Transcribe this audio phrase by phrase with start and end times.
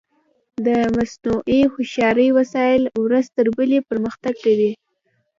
[0.65, 4.71] د مصنوعي هوښیارۍ وسایل ورځ تر بلې پرمختګ کوي.